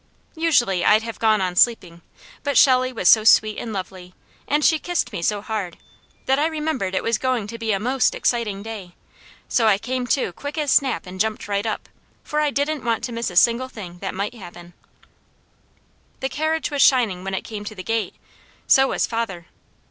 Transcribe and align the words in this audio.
Usually 0.33 0.83
I'd 0.83 1.03
have 1.03 1.19
gone 1.19 1.41
on 1.41 1.55
sleeping, 1.55 2.01
but 2.41 2.57
Shelley 2.57 2.91
was 2.91 3.07
so 3.07 3.23
sweet 3.23 3.59
and 3.59 3.71
lovely, 3.71 4.15
and 4.47 4.65
she 4.65 4.79
kissed 4.79 5.13
me 5.13 5.21
so 5.21 5.43
hard, 5.43 5.77
that 6.25 6.39
I 6.39 6.47
remembered 6.47 6.95
it 6.95 7.03
was 7.03 7.19
going 7.19 7.45
to 7.45 7.59
be 7.59 7.71
a 7.71 7.79
most 7.79 8.15
exciting 8.15 8.63
day, 8.63 8.95
so 9.47 9.67
I 9.67 9.77
came 9.77 10.07
to 10.07 10.33
quick 10.33 10.57
as 10.57 10.71
snap 10.71 11.05
and 11.05 11.19
jumped 11.19 11.47
right 11.47 11.67
up, 11.67 11.87
for 12.23 12.39
I 12.39 12.49
didn't 12.49 12.83
want 12.83 13.03
to 13.03 13.11
miss 13.11 13.29
a 13.29 13.35
single 13.35 13.69
thing 13.69 13.99
that 13.99 14.15
might 14.15 14.33
happen. 14.33 14.73
The 16.19 16.29
carriage 16.29 16.71
was 16.71 16.81
shining 16.81 17.23
when 17.23 17.35
it 17.35 17.43
came 17.43 17.63
to 17.65 17.75
the 17.75 17.83
gate, 17.83 18.15
so 18.65 18.87
was 18.87 19.05
father. 19.05 19.45